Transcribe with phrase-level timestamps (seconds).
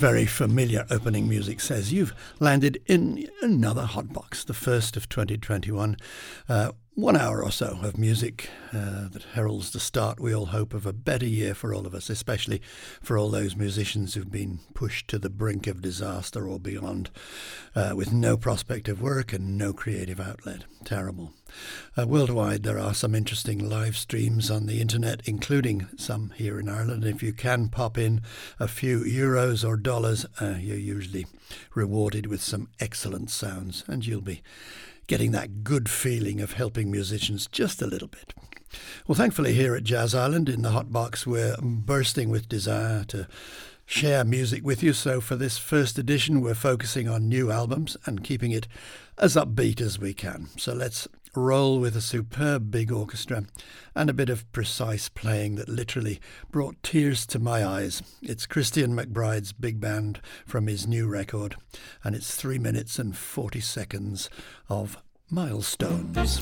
[0.00, 5.98] very familiar opening music says, you've landed in another Hotbox, the first of 2021.
[6.48, 10.74] Uh, one hour or so of music uh, that heralds the start, we all hope,
[10.74, 12.60] of a better year for all of us, especially
[13.02, 17.10] for all those musicians who've been pushed to the brink of disaster or beyond
[17.74, 20.64] uh, with no prospect of work and no creative outlet.
[20.84, 21.32] Terrible.
[21.96, 26.68] Uh, worldwide, there are some interesting live streams on the internet, including some here in
[26.68, 27.04] Ireland.
[27.04, 28.20] If you can pop in
[28.58, 31.26] a few euros or dollars, uh, you're usually
[31.74, 34.42] rewarded with some excellent sounds, and you'll be
[35.10, 38.32] getting that good feeling of helping musicians just a little bit.
[39.08, 43.26] Well, thankfully, here at Jazz Island in the Hot Box, we're bursting with desire to
[43.86, 44.92] share music with you.
[44.92, 48.68] So, for this first edition, we're focusing on new albums and keeping it
[49.18, 50.46] as upbeat as we can.
[50.56, 53.44] So, let's roll with a superb big orchestra
[53.94, 58.02] and a bit of precise playing that literally brought tears to my eyes.
[58.22, 61.56] It's Christian McBride's big band from his new record,
[62.04, 64.30] and it's three minutes and 40 seconds
[64.68, 64.98] of
[65.30, 66.40] milestones.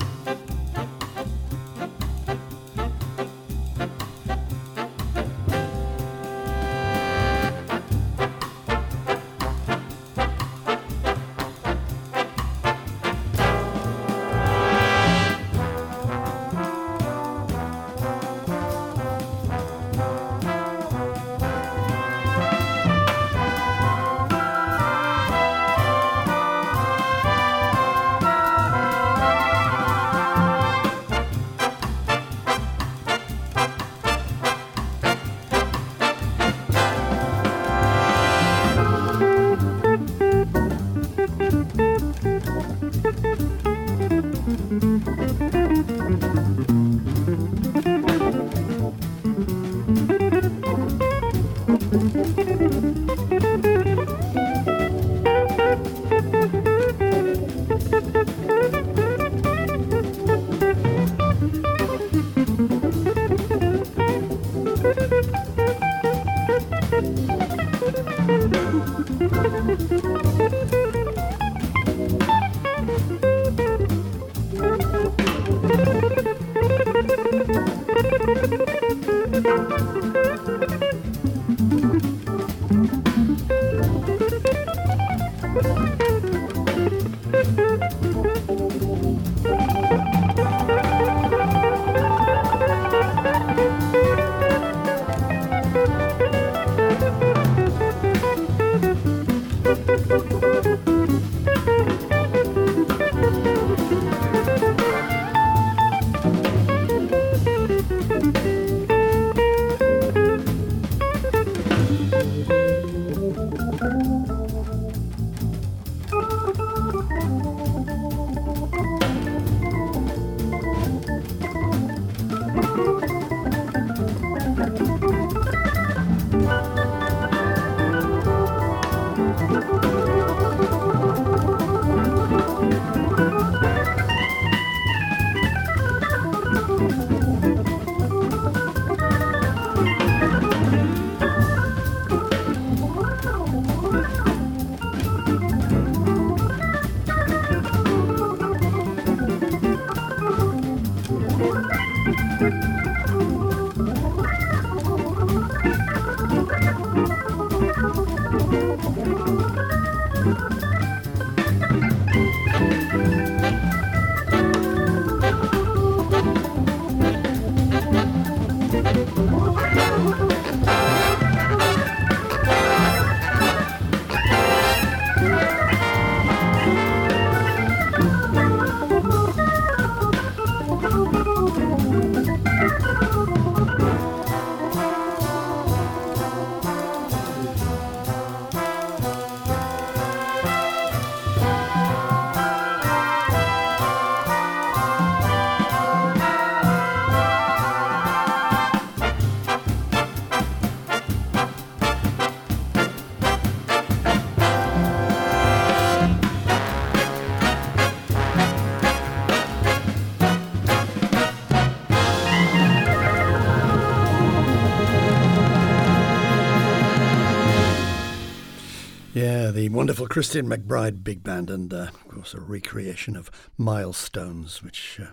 [219.67, 225.07] Wonderful Christian McBride big band, and uh, of course a recreation of Milestones, which uh,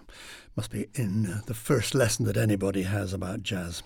[0.54, 3.82] must be in uh, the first lesson that anybody has about jazz.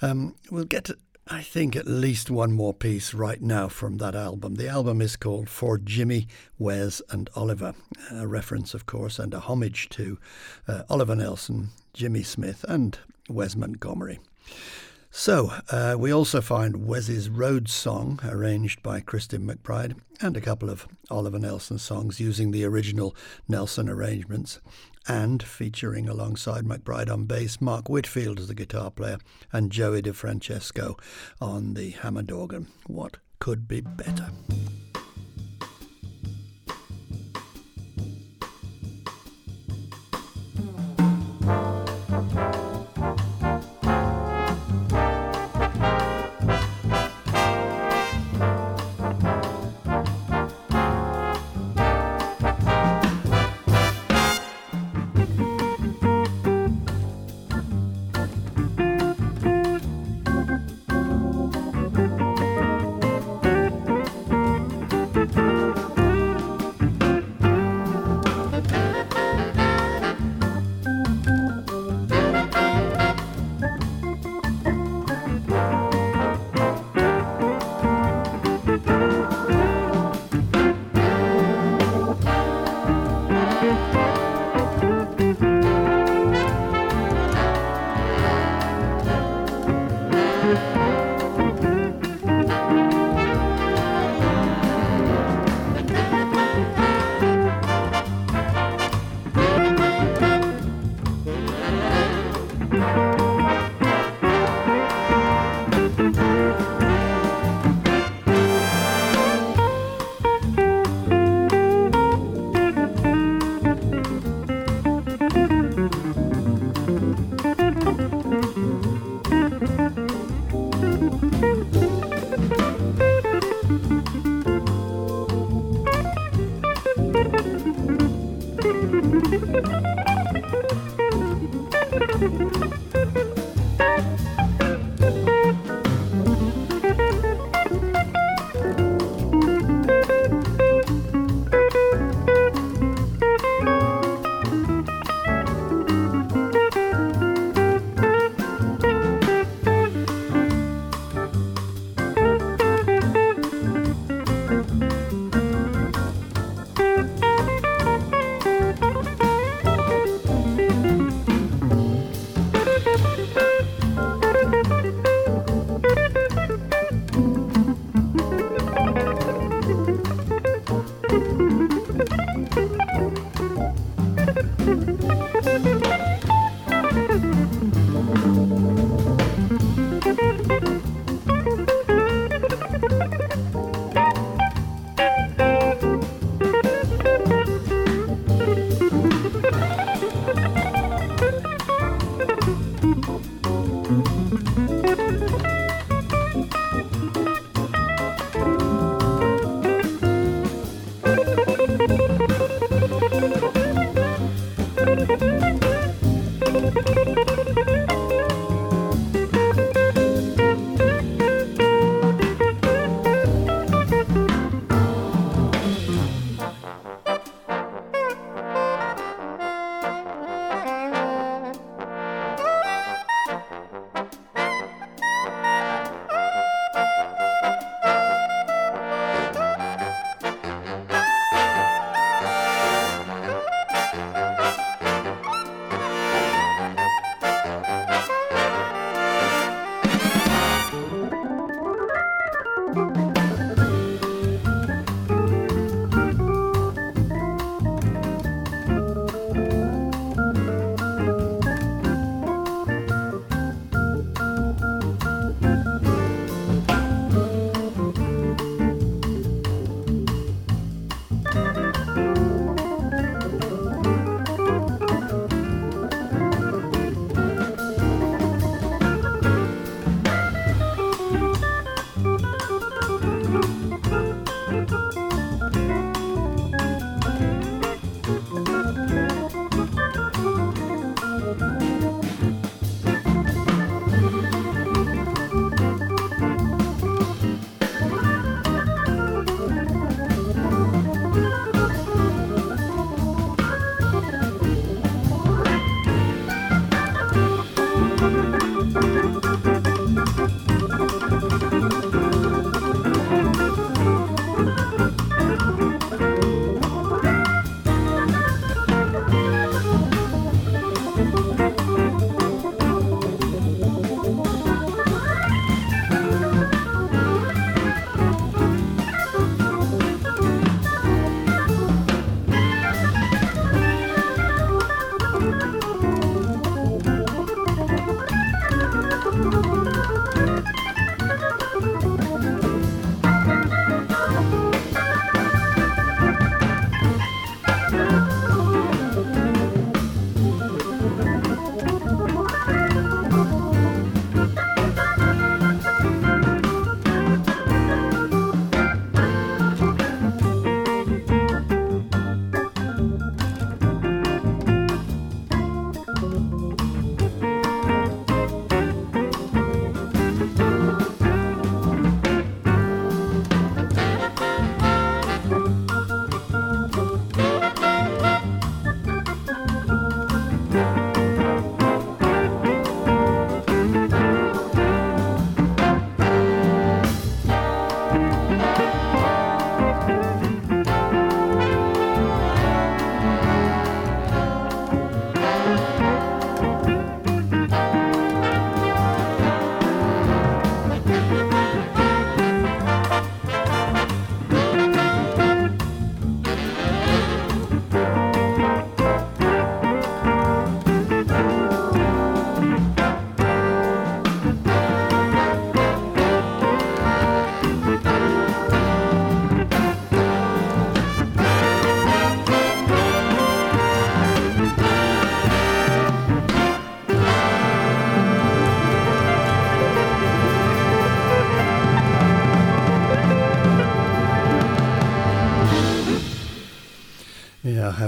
[0.00, 0.90] Um, we'll get
[1.26, 4.54] I think at least one more piece right now from that album.
[4.54, 6.26] The album is called For Jimmy,
[6.58, 7.74] Wes and Oliver,
[8.10, 10.18] a reference, of course, and a homage to
[10.66, 12.98] uh, Oliver Nelson, Jimmy Smith, and
[13.28, 14.18] Wes Montgomery.
[15.12, 20.70] So, uh, we also find Wes's Road Song, arranged by Christian McBride, and a couple
[20.70, 23.16] of Oliver Nelson songs using the original
[23.48, 24.60] Nelson arrangements,
[25.08, 29.18] and featuring alongside McBride on bass, Mark Whitfield as the guitar player,
[29.52, 30.98] and Joey DeFrancesco
[31.40, 32.68] on the Hammond organ.
[32.86, 34.30] What could be better?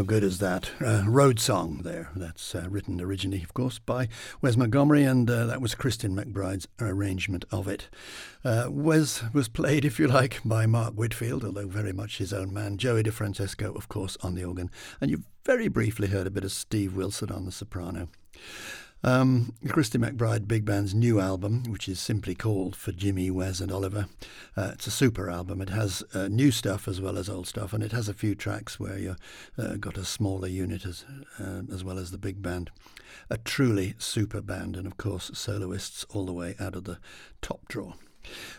[0.02, 0.72] How good is that?
[0.84, 2.10] Uh, Road Song there.
[2.16, 4.08] That's uh, written originally, of course, by
[4.40, 7.88] Wes Montgomery, and uh, that was Christian McBride's arrangement of it.
[8.44, 12.52] Uh, Wes was played, if you like, by Mark Whitfield, although very much his own
[12.52, 12.78] man.
[12.78, 14.70] Joey DeFrancesco, of course, on the organ.
[15.00, 18.08] And you very briefly heard a bit of Steve Wilson on the soprano.
[19.04, 23.72] Um, Christian McBride Big Band's new album, which is simply called For Jimmy, Wes and
[23.72, 24.06] Oliver.
[24.56, 25.60] Uh, it's a super album.
[25.60, 28.36] It has uh, new stuff as well as old stuff, and it has a few
[28.36, 29.16] tracks where you've
[29.58, 31.04] uh, got a smaller unit as,
[31.40, 32.70] uh, as well as the big band.
[33.28, 36.98] A truly super band, and of course, soloists all the way out of the
[37.40, 37.94] top drawer.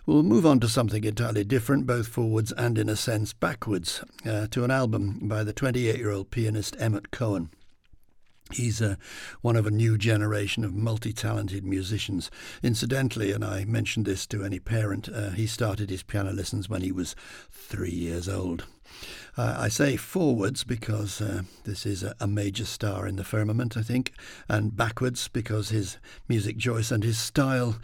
[0.06, 4.48] We'll move on to something entirely different, both forwards and in a sense backwards, uh,
[4.48, 7.50] to an album by the 28 year old pianist Emmett Cohen.
[8.54, 8.96] He's uh,
[9.42, 12.30] one of a new generation of multi talented musicians.
[12.62, 16.82] Incidentally, and I mentioned this to any parent, uh, he started his piano lessons when
[16.82, 17.16] he was
[17.52, 18.66] three years old.
[19.36, 23.76] Uh, I say forwards because uh, this is a, a, major star in the firmament,
[23.76, 24.14] I think,
[24.48, 27.78] and backwards because his music choice and his style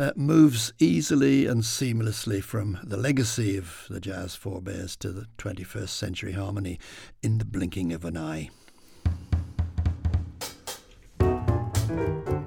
[0.00, 5.90] uh, moves easily and seamlessly from the legacy of the jazz forebears to the 21st
[5.90, 6.80] century harmony
[7.22, 8.50] in the blinking of an eye.
[11.96, 12.45] Thank you.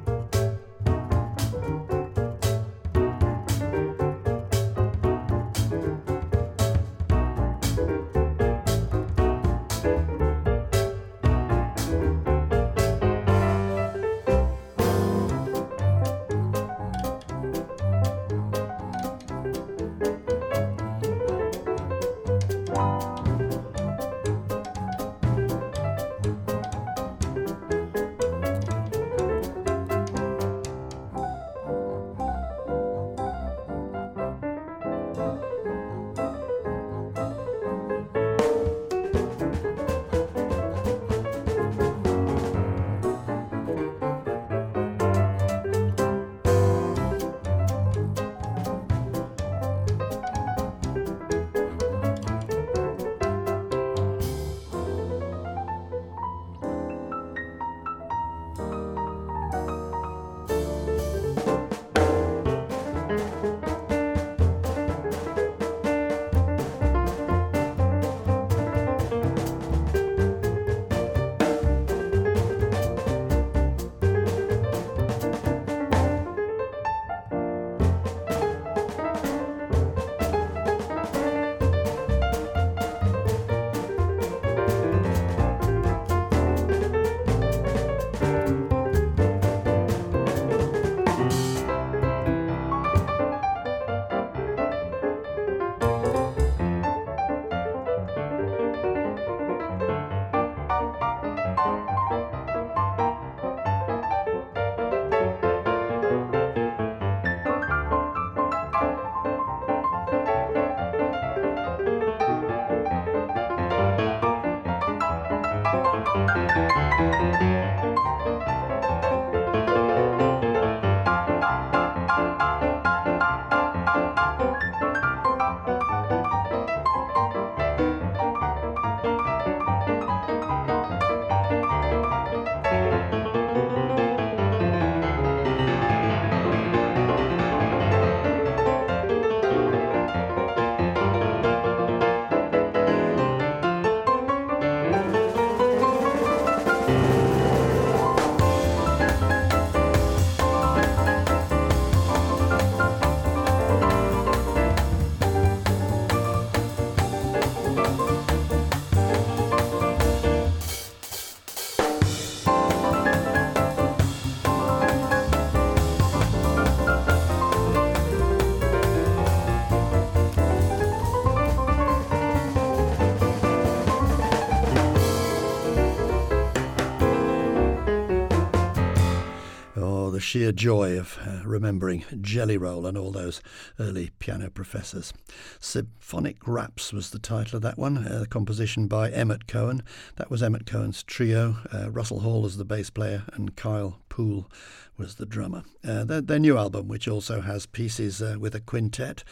[180.30, 183.42] Sheer joy of uh, remembering Jelly Roll and all those
[183.80, 185.12] early piano professors.
[185.60, 189.82] Symphonic Raps was the title of that one, uh, composition by Emmett Cohen.
[190.18, 191.58] That was Emmett Cohen's trio.
[191.74, 194.52] Uh, Russell Hall as the bass player and Kyle Poole
[194.98, 195.64] was the drummer.
[195.82, 199.24] Uh, their, their, new album, which also has pieces uh, with a quintet,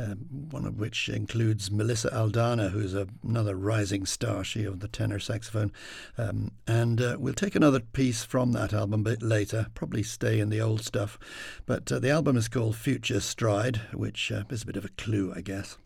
[0.00, 4.88] um, one of which includes Melissa Aldana, who's a, another rising star, she of the
[4.88, 5.70] tenor saxophone.
[6.18, 10.40] Um, and uh, we'll take another piece from that album a bit later, probably stay
[10.40, 11.20] in the old stuff.
[11.66, 14.96] But uh, the album is called Future Stride, which uh, is a bit of a
[14.98, 15.78] clue, I guess.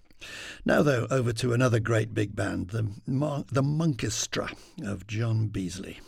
[0.64, 6.00] Now, though, over to another great big band, the, the Monkestra of John Beasley.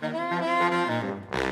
[0.00, 1.45] Thank you.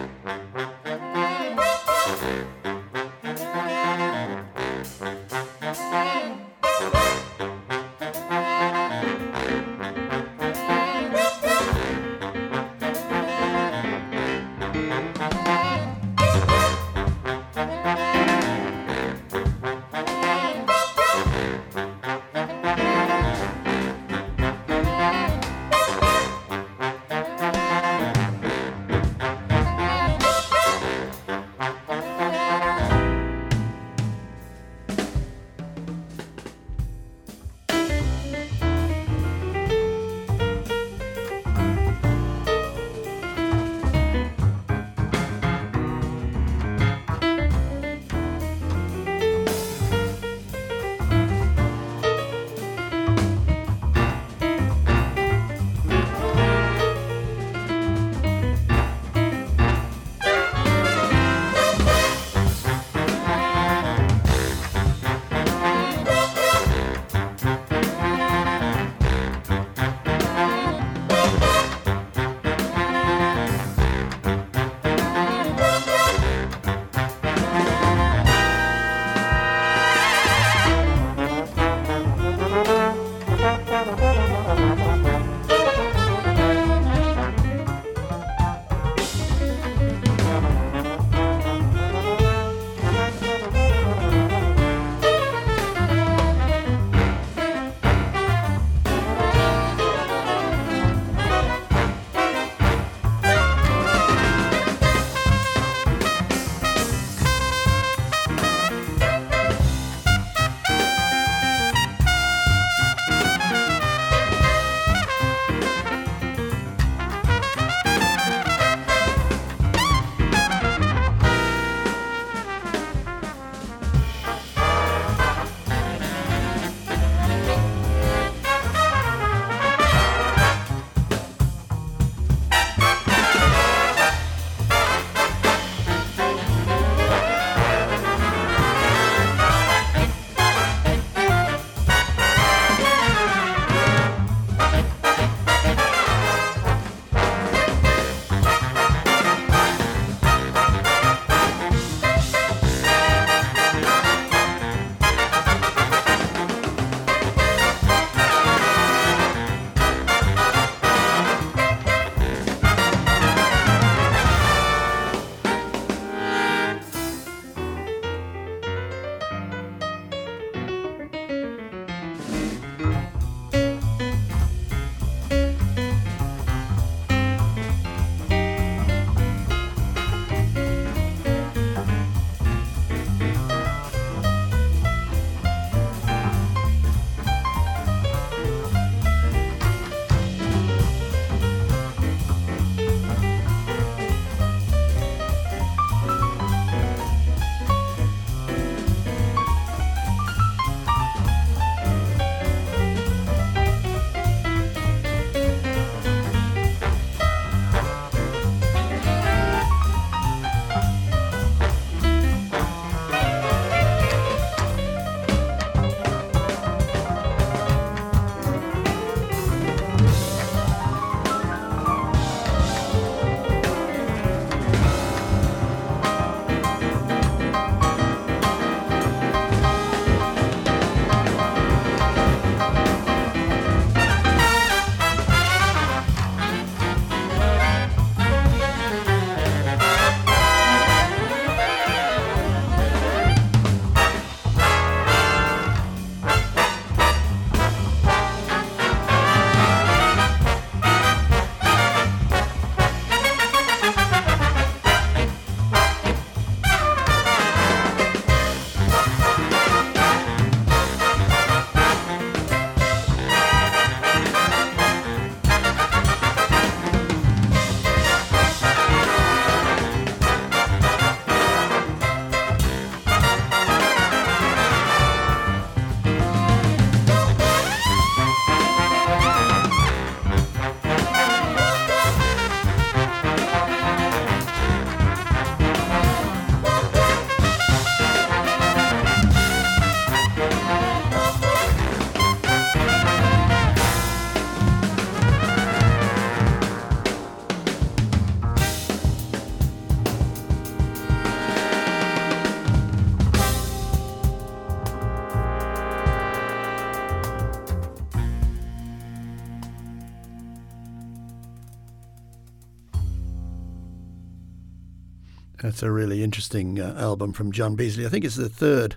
[315.64, 318.04] That's a really interesting uh, album from John Beasley.
[318.04, 318.96] I think it's the third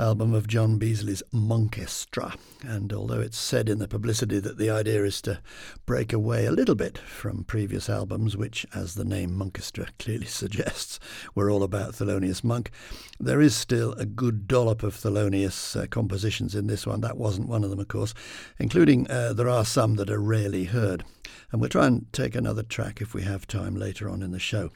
[0.00, 2.34] album of John Beasley's Monkestra.
[2.62, 5.40] And although it's said in the publicity that the idea is to
[5.84, 10.98] break away a little bit from previous albums, which, as the name Monkestra clearly suggests,
[11.34, 12.70] were all about Thelonious Monk,
[13.18, 17.02] there is still a good dollop of Thelonious uh, compositions in this one.
[17.02, 18.14] That wasn't one of them, of course,
[18.58, 21.04] including uh, there are some that are rarely heard.
[21.52, 24.38] And we'll try and take another track if we have time later on in the
[24.38, 24.70] show.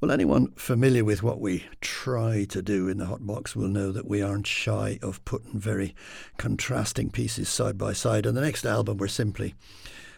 [0.00, 3.92] Well, anyone familiar with what we try to do in the Hot Box will know
[3.92, 5.94] that we aren't shy of putting very
[6.38, 8.26] contrasting pieces side by side.
[8.26, 9.54] And the next album, we're simply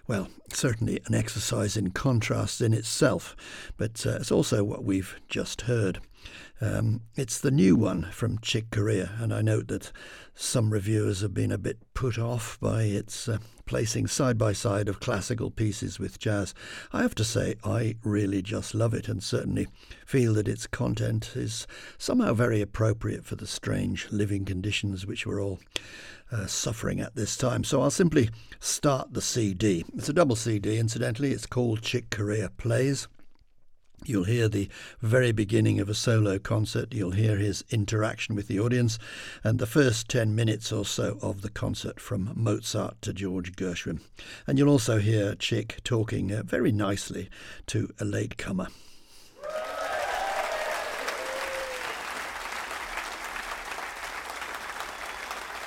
[0.08, 3.36] well, certainly an exercise in contrast in itself,
[3.76, 6.00] but uh, it's also what we've just heard.
[6.62, 9.92] Um, it's the new one from Chick Corea, and I note that
[10.34, 14.88] some reviewers have been a bit put off by its uh, placing side by side
[14.88, 16.54] of classical pieces with jazz.
[16.90, 19.68] I have to say, I really just love it and certainly
[20.06, 21.66] feel that its content is
[21.98, 25.60] somehow very appropriate for the strange living conditions which we're all
[26.32, 27.62] uh, suffering at this time.
[27.62, 29.84] So I'll simply start the CD.
[29.94, 31.32] It's a double CD, incidentally.
[31.32, 33.06] It's called Chick Corea Plays.
[34.04, 34.68] You'll hear the
[35.00, 36.94] very beginning of a solo concert.
[36.94, 38.98] You'll hear his interaction with the audience
[39.44, 44.00] and the first 10 minutes or so of the concert from Mozart to George Gershwin.
[44.46, 47.28] And you'll also hear Chick talking uh, very nicely
[47.66, 48.68] to a latecomer.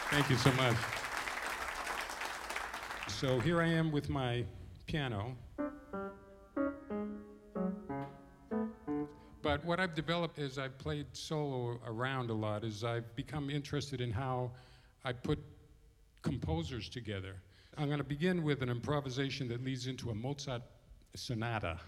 [0.09, 0.75] Thank you so much.
[3.07, 4.43] So here I am with my
[4.85, 5.37] piano.
[9.41, 13.99] But what I've developed as I've played solo around a lot is I've become interested
[13.99, 14.51] in how
[15.03, 15.39] I put
[16.21, 17.35] composers together.
[17.77, 20.61] I'm going to begin with an improvisation that leads into a Mozart
[21.15, 21.79] sonata.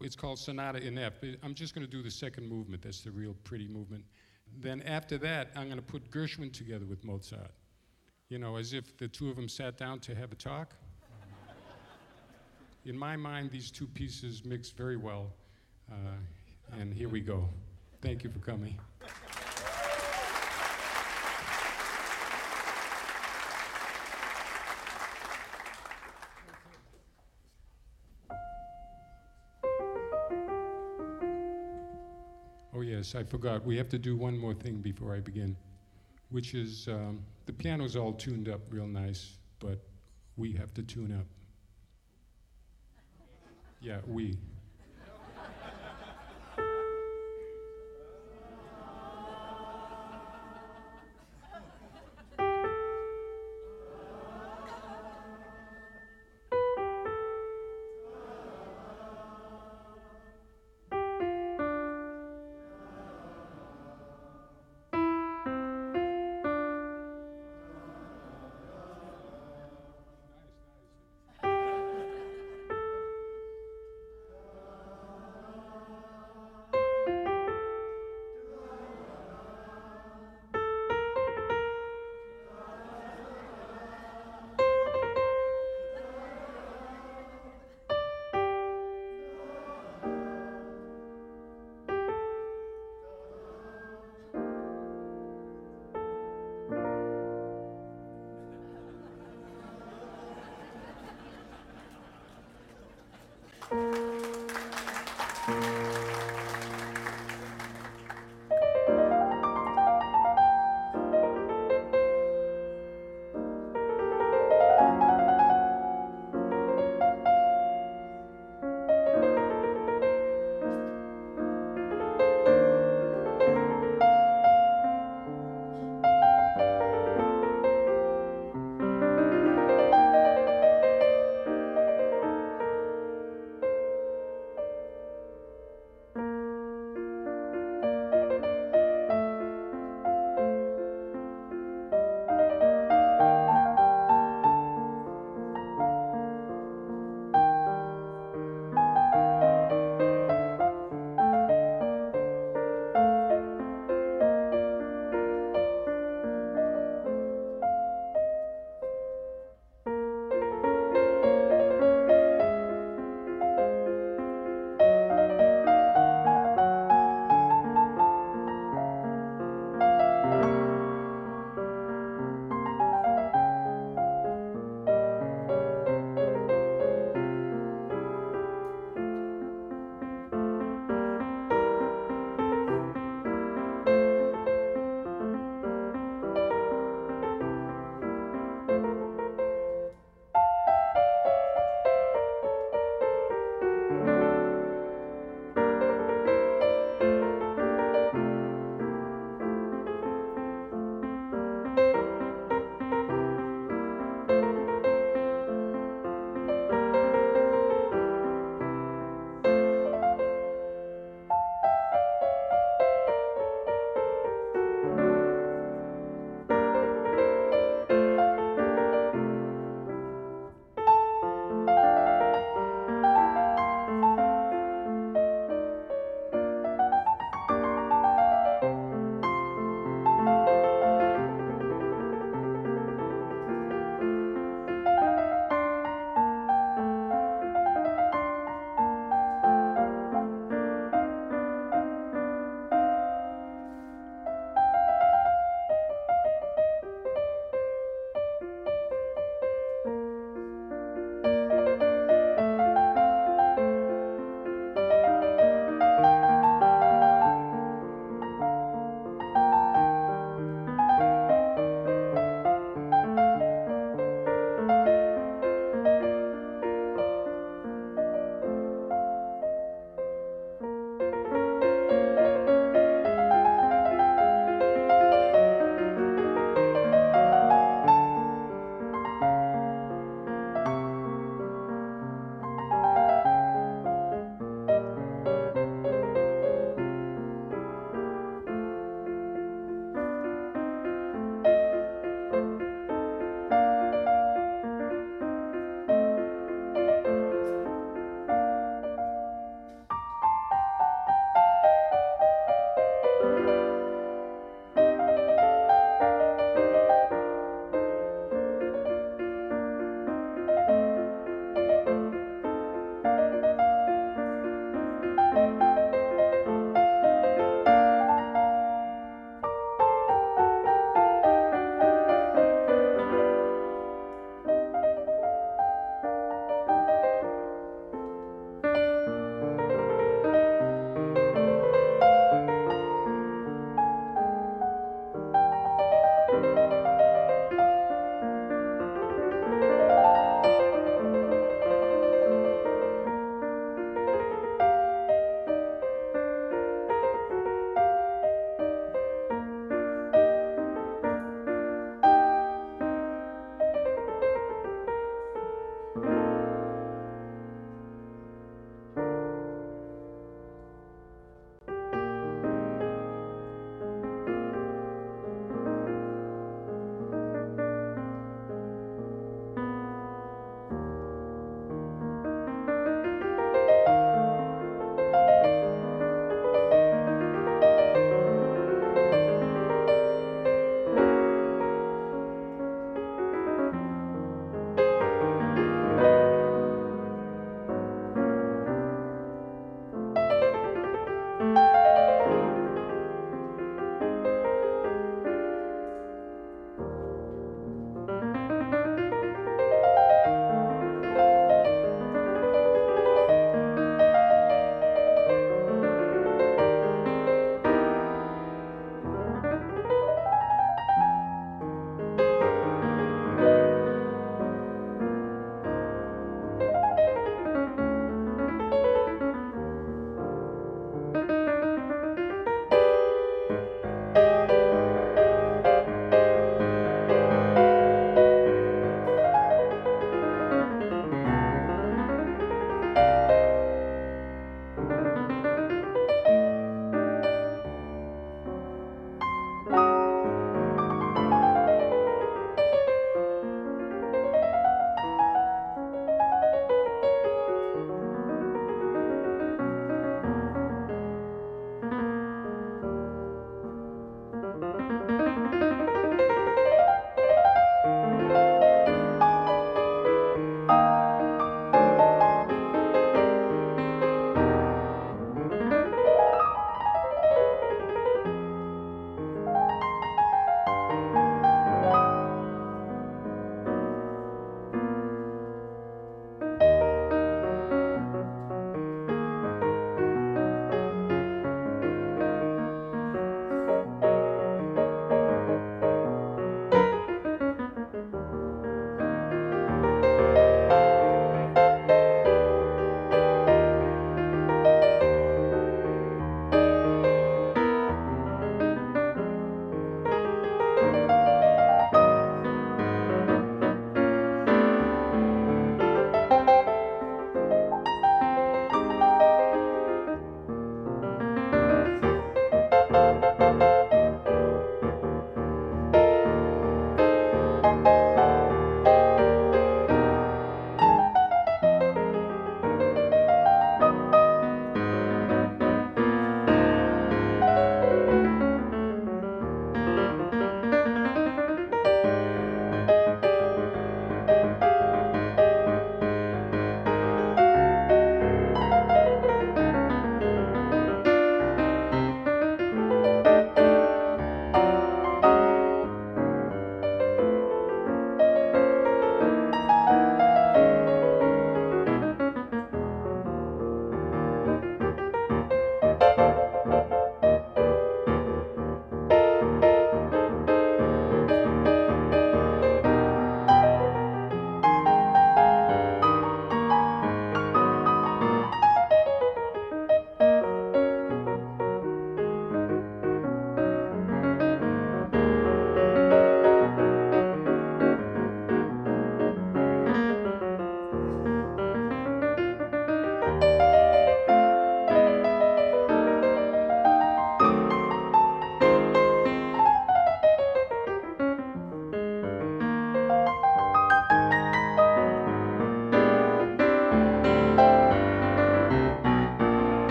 [0.00, 1.12] It's called Sonata in F.
[1.44, 2.82] I'm just going to do the second movement.
[2.82, 4.04] That's the real pretty movement.
[4.60, 7.52] Then after that, I'm going to put Gershwin together with Mozart.
[8.28, 10.74] You know, as if the two of them sat down to have a talk.
[12.84, 15.32] In my mind, these two pieces mix very well.
[15.90, 16.16] Uh,
[16.78, 17.48] and here we go.
[18.00, 18.78] Thank you for coming.
[32.74, 33.64] Oh, yes, I forgot.
[33.64, 35.56] We have to do one more thing before I begin,
[36.30, 39.78] which is um, the piano's all tuned up real nice, but
[40.36, 41.26] we have to tune up.
[43.80, 44.38] Yeah, we.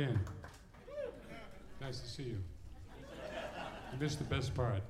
[0.00, 0.18] In.
[1.80, 2.38] Nice to see you.
[3.92, 4.82] You missed the best part.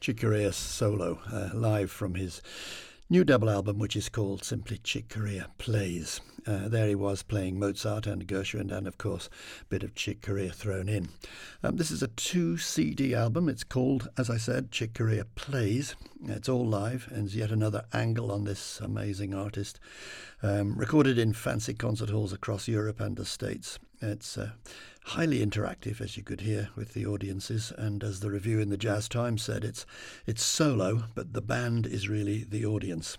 [0.00, 2.40] Chick solo, uh, live from his
[3.10, 6.20] new double album, which is called simply Chick Corea Plays.
[6.48, 9.28] Uh, there he was playing Mozart and Gershwin, and of course,
[9.60, 11.10] a bit of Chick Corea thrown in.
[11.62, 13.50] Um, this is a two CD album.
[13.50, 15.94] It's called, as I said, Chick Corea Plays.
[16.24, 19.78] It's all live, and it's yet another angle on this amazing artist.
[20.42, 23.78] Um, recorded in fancy concert halls across Europe and the States.
[24.00, 24.52] It's uh,
[25.04, 27.74] highly interactive, as you could hear, with the audiences.
[27.76, 29.84] And as the review in the Jazz Times said, it's
[30.24, 33.18] it's solo, but the band is really the audience.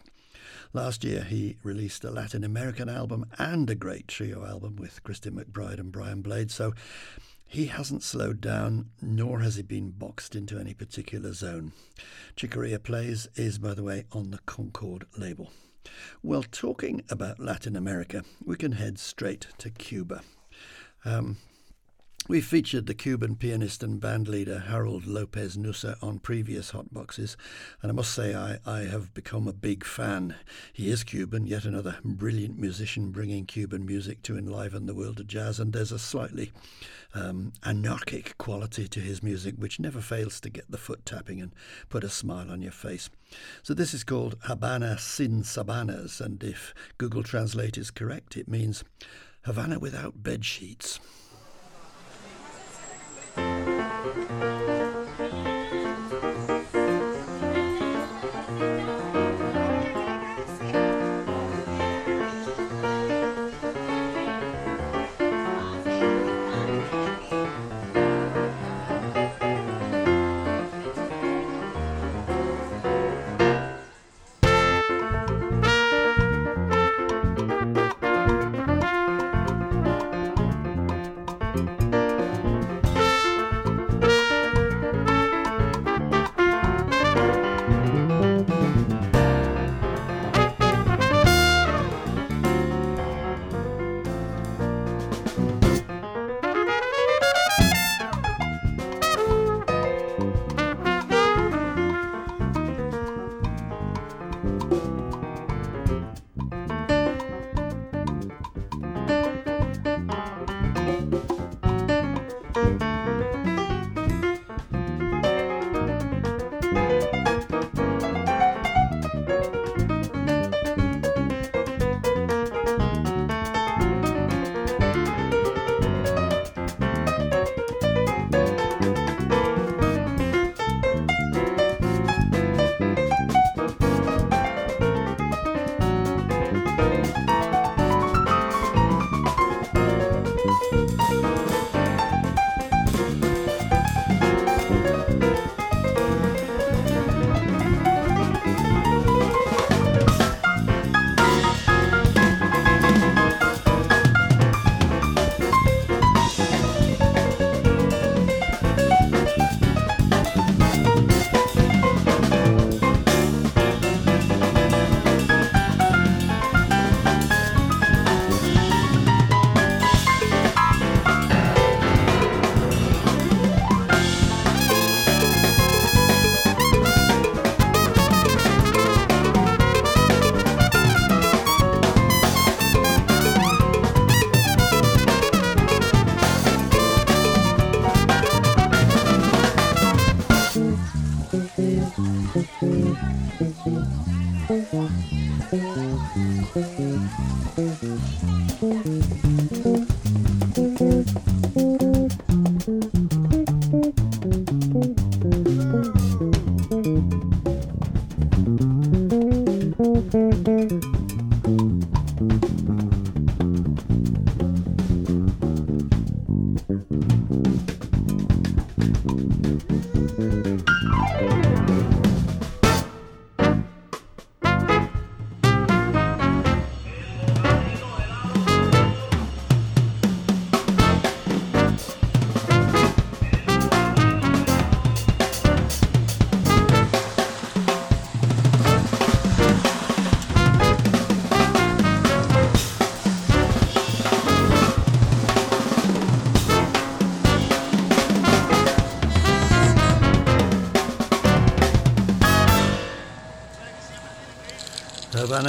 [0.71, 5.33] Last year, he released a Latin American album and a great trio album with Christian
[5.33, 6.51] McBride and Brian Blade.
[6.51, 6.73] So
[7.47, 11.73] he hasn't slowed down, nor has he been boxed into any particular zone.
[12.35, 15.51] Chick Corea Plays is, by the way, on the Concord label.
[16.21, 20.21] Well, talking about Latin America, we can head straight to Cuba.
[21.03, 21.37] Um,
[22.29, 27.35] we featured the Cuban pianist and bandleader Harold Lopez Nussa on previous Hot Boxes,
[27.81, 30.35] and I must say I, I have become a big fan.
[30.71, 35.25] He is Cuban, yet another brilliant musician bringing Cuban music to enliven the world of
[35.25, 36.51] jazz, and there's a slightly
[37.15, 41.51] um, anarchic quality to his music which never fails to get the foot tapping and
[41.89, 43.09] put a smile on your face.
[43.63, 48.83] So this is called Habana Sin Sabanas, and if Google Translate is correct, it means
[49.45, 50.99] Havana without bed sheets.
[54.15, 54.68] Música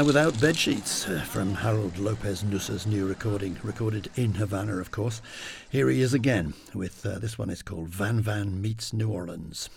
[0.01, 4.91] Havana Without Bed Sheets uh, from Harold Lopez Nussa's new recording, recorded in Havana, of
[4.91, 5.21] course.
[5.69, 9.69] Here he is again with uh, this one is called Van Van Meets New Orleans.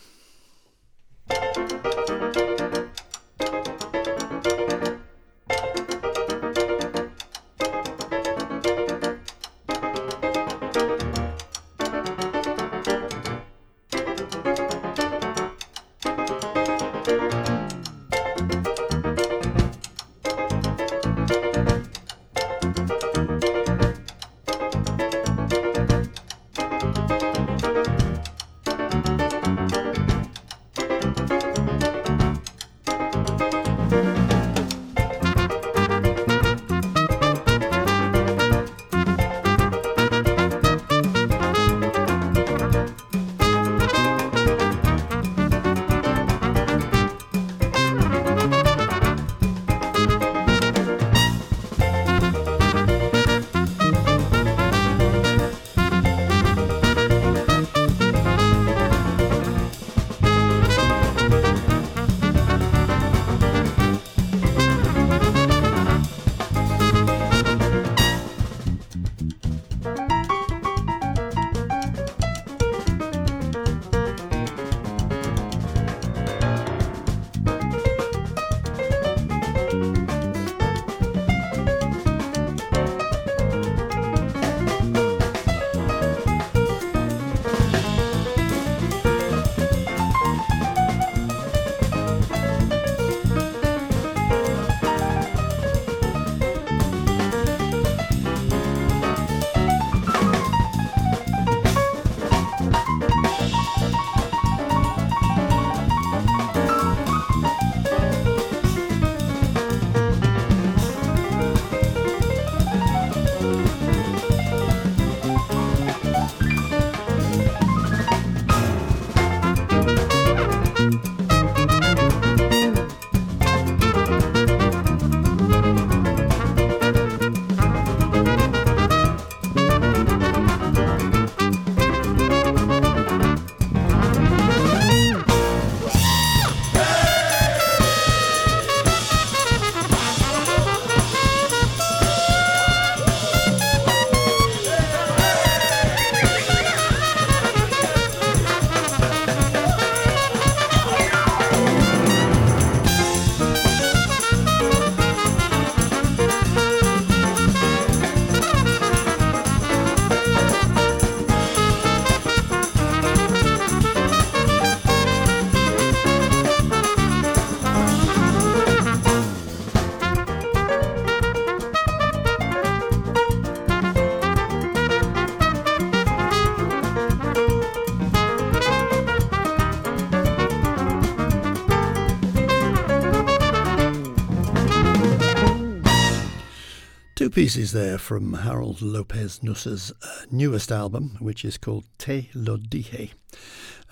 [187.44, 193.12] Pieces there from Harold Lopez Nussa's uh, newest album, which is called Te Lo Dije.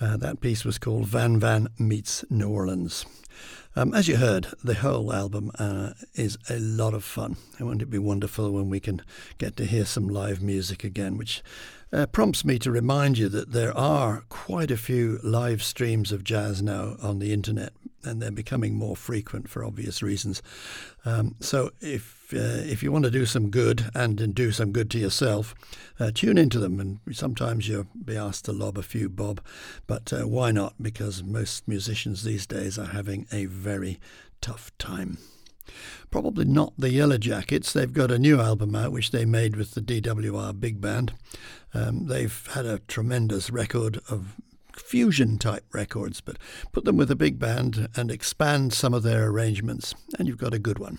[0.00, 3.04] Uh, that piece was called Van Van Meets New Orleans.
[3.76, 7.36] Um, as you heard, the whole album uh, is a lot of fun.
[7.58, 9.02] And won't it be wonderful when we can
[9.36, 11.42] get to hear some live music again, which
[11.92, 16.24] uh, prompts me to remind you that there are quite a few live streams of
[16.24, 20.40] jazz now on the internet, and they're becoming more frequent for obvious reasons.
[21.04, 24.90] Um, so if uh, if you want to do some good and, do some good
[24.92, 25.54] to yourself,
[26.00, 26.80] uh, tune into them.
[26.80, 29.40] And sometimes you'll be asked to lob a few bob,
[29.86, 30.74] but uh, why not?
[30.80, 34.00] Because most musicians these days are having a very
[34.40, 35.18] tough time.
[36.10, 37.72] Probably not the Yellowjackets.
[37.72, 41.14] They've got a new album out which they made with the DWR Big Band.
[41.74, 44.36] Um, they've had a tremendous record of
[44.92, 46.36] fusion type records, but
[46.70, 50.52] put them with a big band and expand some of their arrangements, and you've got
[50.52, 50.98] a good one.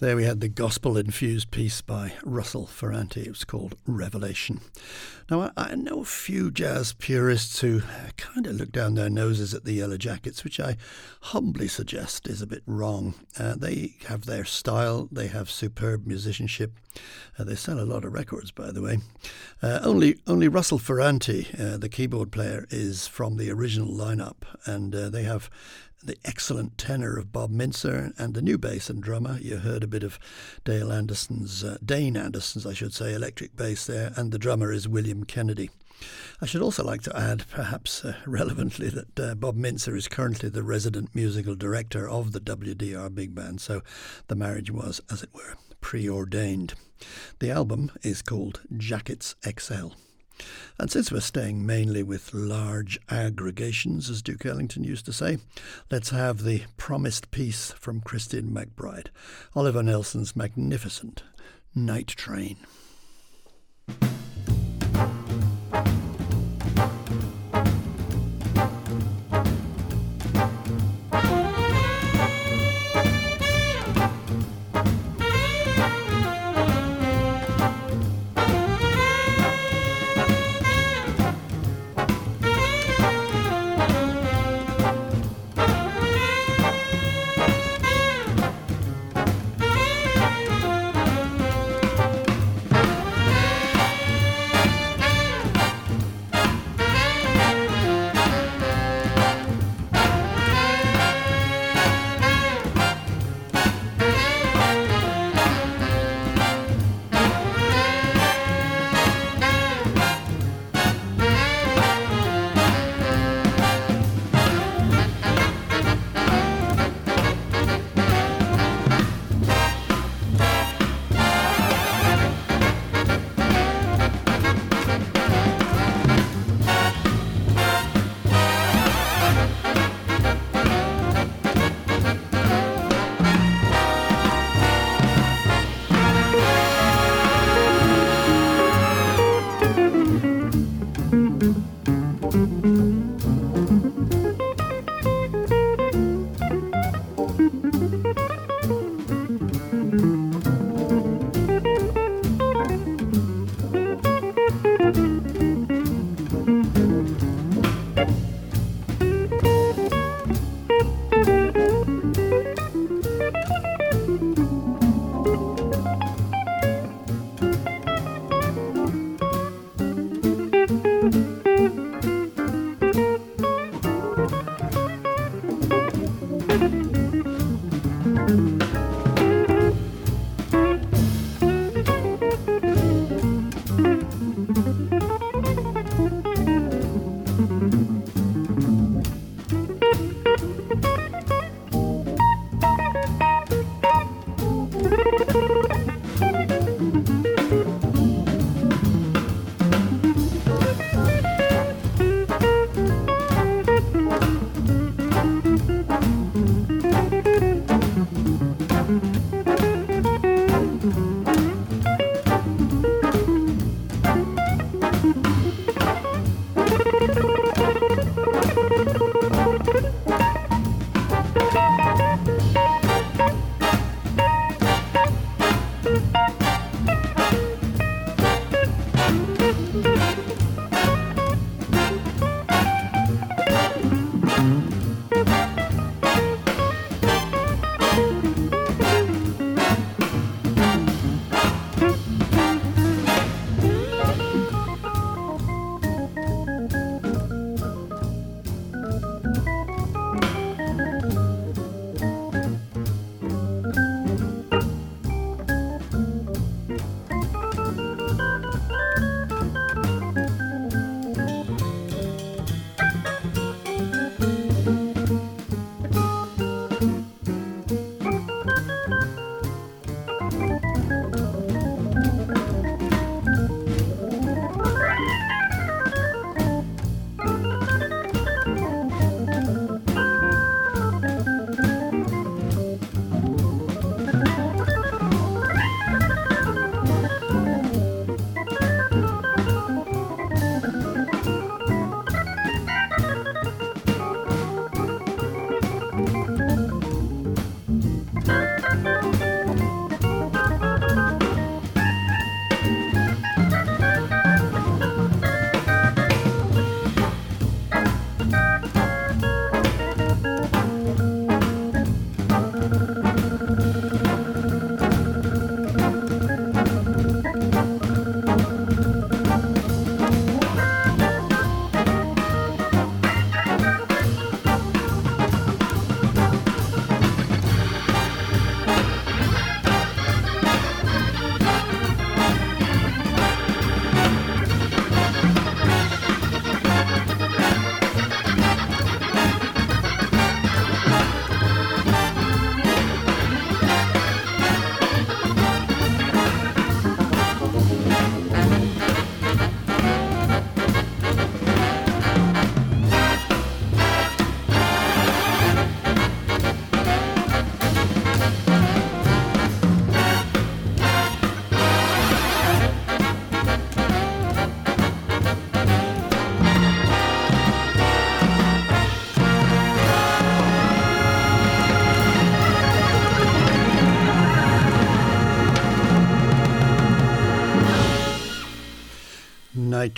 [0.00, 3.20] There we had the gospel infused piece by Russell Ferrante.
[3.20, 4.62] It was called Revelation.
[5.30, 7.82] Now, I, I know a few jazz purists who
[8.16, 10.78] kind of look down their noses at the Yellowjackets, which I
[11.20, 13.12] humbly suggest is a bit wrong.
[13.38, 16.72] Uh, they have their style, they have superb musicianship.
[17.38, 19.00] Uh, they sell a lot of records, by the way.
[19.62, 24.94] Uh, only, only Russell Ferrante, uh, the keyboard player, is from the original lineup, and
[24.94, 25.50] uh, they have
[26.02, 29.38] the excellent tenor of Bob Mintzer and the new bass and drummer.
[29.40, 30.18] You heard a bit of
[30.64, 34.88] Dale Anderson's, uh, Dane Anderson's, I should say, electric bass there, and the drummer is
[34.88, 35.70] William Kennedy.
[36.40, 40.48] I should also like to add, perhaps uh, relevantly, that uh, Bob Mintzer is currently
[40.48, 43.82] the resident musical director of the WDR Big Band, so
[44.28, 46.74] the marriage was, as it were, preordained.
[47.38, 49.88] The album is called Jackets XL.
[50.78, 55.38] And since we're staying mainly with large aggregations, as Duke Ellington used to say,
[55.90, 59.08] let's have the promised piece from Christian McBride,
[59.54, 61.22] Oliver Nelson's magnificent
[61.74, 62.56] Night Train.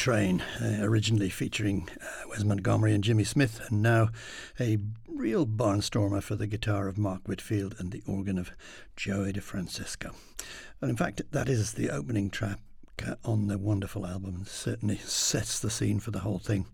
[0.03, 4.09] Train, uh, originally featuring uh, Wes Montgomery and Jimmy Smith, and now
[4.59, 8.50] a real barnstormer for the guitar of Mark Whitfield and the organ of
[8.96, 10.12] Joey DeFrancesco.
[10.80, 12.59] And in fact, that is the opening track
[13.24, 16.66] on the wonderful album and certainly sets the scene for the whole thing.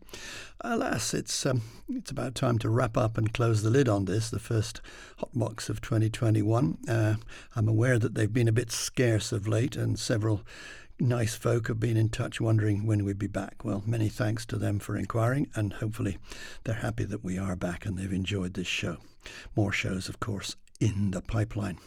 [0.62, 4.30] Alas, it's um, it's about time to wrap up and close the lid on this,
[4.30, 4.80] the first
[5.18, 6.78] hot box of 2021.
[6.88, 7.16] Uh,
[7.54, 10.46] I'm aware that they've been a bit scarce of late, and several
[11.00, 13.64] nice folk have been in touch wondering when we'd be back.
[13.64, 16.18] Well, many thanks to them for inquiring, and hopefully
[16.64, 18.98] they're happy that we are back and they've enjoyed this show.
[19.54, 21.78] More shows, of course, in the pipeline.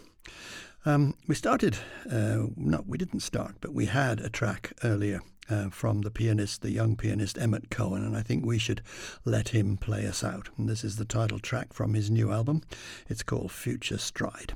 [0.85, 1.77] Um, we started,
[2.11, 6.61] uh, no, we didn't start, but we had a track earlier uh, from the pianist,
[6.61, 8.81] the young pianist Emmet Cohen, and I think we should
[9.25, 10.49] let him play us out.
[10.57, 12.63] And this is the title track from his new album.
[13.09, 14.53] It's called Future Stride.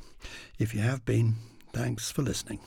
[0.57, 1.35] If you have been,
[1.73, 2.59] thanks for listening.